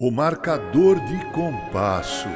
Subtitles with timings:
[0.00, 2.28] O marcador de compasso.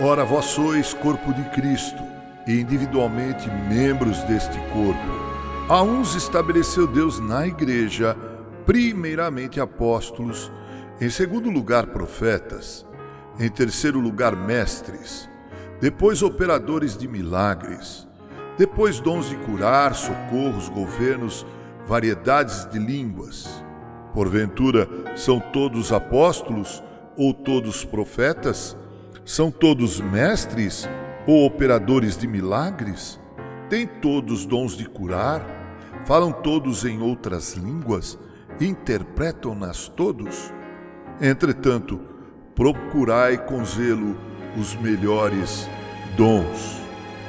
[0.00, 2.00] Ora, vós sois corpo de Cristo
[2.46, 5.68] e individualmente membros deste corpo.
[5.68, 8.16] A uns estabeleceu Deus na igreja,
[8.64, 10.52] primeiramente apóstolos,
[11.00, 12.86] em segundo lugar profetas,
[13.40, 15.28] em terceiro lugar mestres,
[15.80, 18.06] depois operadores de milagres,
[18.56, 21.44] depois dons de curar, socorros, governos,
[21.88, 23.64] variedades de línguas.
[24.12, 26.82] Porventura, são todos apóstolos
[27.16, 28.76] ou todos profetas?
[29.24, 30.88] São todos mestres
[31.26, 33.20] ou operadores de milagres?
[33.68, 35.44] Têm todos dons de curar?
[36.06, 38.18] Falam todos em outras línguas?
[38.60, 40.52] Interpretam-nas todos?
[41.20, 42.00] Entretanto,
[42.54, 44.16] procurai com zelo
[44.56, 45.68] os melhores
[46.16, 46.78] dons.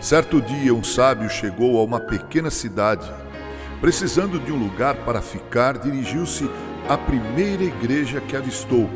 [0.02, 3.12] Certo dia, um sábio chegou a uma pequena cidade.
[3.82, 6.50] Precisando de um lugar para ficar, dirigiu-se
[6.90, 8.90] à primeira igreja que avistou.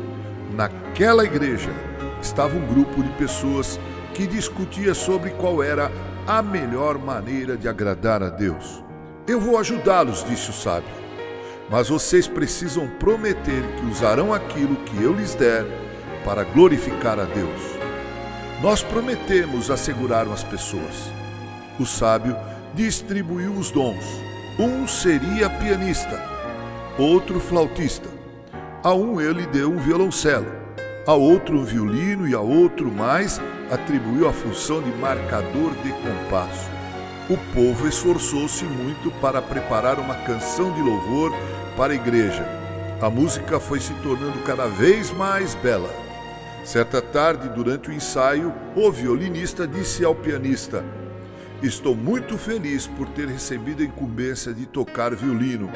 [0.52, 1.70] Naquela igreja
[2.20, 3.78] estava um grupo de pessoas
[4.12, 5.92] que discutia sobre qual era
[6.26, 8.82] a melhor maneira de agradar a Deus.
[9.28, 10.90] Eu vou ajudá-los, disse o sábio,
[11.70, 15.64] mas vocês precisam prometer que usarão aquilo que eu lhes der
[16.24, 17.60] para glorificar a Deus.
[18.60, 21.12] Nós prometemos, asseguraram as pessoas.
[21.78, 22.36] O sábio
[22.74, 24.04] distribuiu os dons.
[24.58, 26.33] Um seria pianista,
[26.98, 28.08] outro flautista.
[28.82, 30.46] A um ele deu um violoncelo,
[31.06, 36.70] a outro um violino e a outro mais atribuiu a função de marcador de compasso.
[37.28, 41.32] O povo esforçou-se muito para preparar uma canção de louvor
[41.76, 42.46] para a igreja.
[43.00, 45.90] A música foi se tornando cada vez mais bela.
[46.64, 50.84] Certa tarde, durante o ensaio, o violinista disse ao pianista:
[51.62, 55.70] Estou muito feliz por ter recebido a incumbência de tocar violino.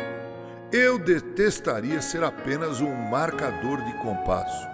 [0.70, 4.69] Eu detestaria ser apenas um marcador de compasso.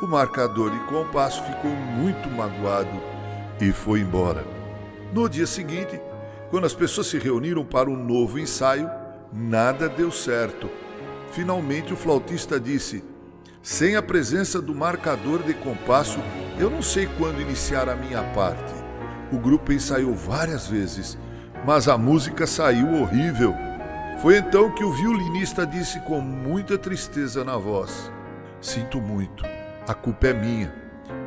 [0.00, 3.02] O marcador de compasso ficou muito magoado
[3.60, 4.44] e foi embora.
[5.12, 6.00] No dia seguinte,
[6.50, 8.88] quando as pessoas se reuniram para um novo ensaio,
[9.32, 10.70] nada deu certo.
[11.32, 13.02] Finalmente, o flautista disse:
[13.60, 16.20] sem a presença do marcador de compasso,
[16.60, 18.72] eu não sei quando iniciar a minha parte.
[19.32, 21.18] O grupo ensaiou várias vezes,
[21.66, 23.52] mas a música saiu horrível.
[24.20, 28.12] Foi então que o violinista disse com muita tristeza na voz:
[28.60, 29.42] Sinto muito,
[29.88, 30.74] a culpa é minha.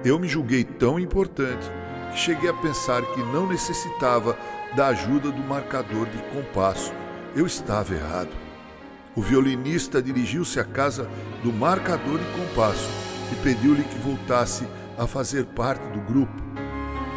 [0.05, 1.67] Eu me julguei tão importante
[2.11, 4.37] que cheguei a pensar que não necessitava
[4.75, 6.93] da ajuda do marcador de compasso.
[7.35, 8.29] Eu estava errado.
[9.15, 11.09] O violinista dirigiu-se à casa
[11.41, 12.87] do marcador de compasso
[13.31, 14.67] e pediu-lhe que voltasse
[14.99, 16.43] a fazer parte do grupo.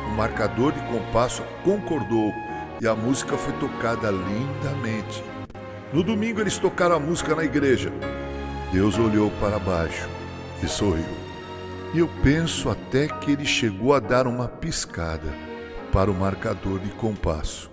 [0.06, 2.32] O marcador de compasso concordou
[2.81, 5.36] e a música foi tocada lindamente.
[5.93, 7.93] No domingo eles tocaram a música na igreja.
[8.73, 10.09] Deus olhou para baixo
[10.63, 11.05] e sorriu.
[11.95, 15.33] E eu penso até que ele chegou a dar uma piscada
[15.93, 17.71] para o marcador de compasso.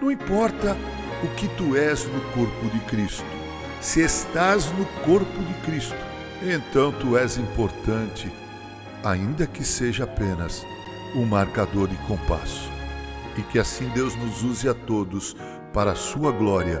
[0.00, 0.76] Não importa
[1.22, 3.42] o que tu és no corpo de Cristo
[3.82, 5.96] se estás no corpo de Cristo,
[6.40, 8.32] então tu és importante,
[9.02, 10.64] ainda que seja apenas
[11.16, 12.70] um marcador de compasso.
[13.36, 15.36] E que assim Deus nos use a todos
[15.72, 16.80] para a sua glória.